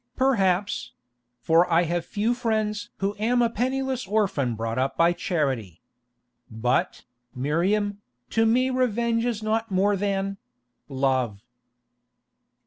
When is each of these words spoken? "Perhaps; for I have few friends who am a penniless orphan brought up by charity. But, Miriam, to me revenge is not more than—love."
"Perhaps; 0.15 0.93
for 1.43 1.71
I 1.71 1.83
have 1.83 2.03
few 2.03 2.33
friends 2.33 2.89
who 2.97 3.15
am 3.19 3.43
a 3.43 3.51
penniless 3.51 4.07
orphan 4.07 4.55
brought 4.55 4.79
up 4.79 4.97
by 4.97 5.13
charity. 5.13 5.79
But, 6.49 7.03
Miriam, 7.35 8.01
to 8.31 8.47
me 8.47 8.71
revenge 8.71 9.25
is 9.25 9.43
not 9.43 9.69
more 9.69 9.95
than—love." 9.95 11.43